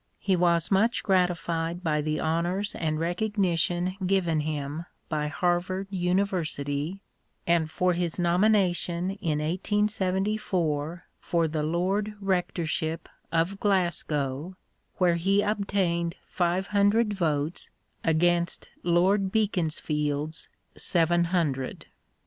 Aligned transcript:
He 0.17 0.35
was 0.35 0.71
much 0.71 1.03
gratified 1.03 1.83
by 1.83 2.01
the 2.01 2.19
honours 2.19 2.73
and 2.73 2.99
recognition 2.99 3.97
given 4.03 4.39
him 4.39 4.87
by 5.09 5.27
Harvard 5.27 5.85
University, 5.91 7.03
and 7.45 7.69
for 7.69 7.93
his 7.93 8.17
nomina 8.17 8.73
tion 8.73 9.11
in 9.11 9.37
1874 9.37 11.03
for 11.19 11.47
the 11.47 11.61
Lord 11.61 12.15
Rectorship 12.19 13.07
of 13.31 13.59
Glasgow, 13.59 14.55
where 14.97 15.17
he 15.17 15.43
obtained 15.43 16.15
five 16.25 16.65
hundred 16.65 17.13
votes 17.13 17.69
against 18.03 18.71
Lord 18.81 19.31
Beaconsfield's 19.31 20.49
seven 20.75 21.25
hundred. 21.25 21.85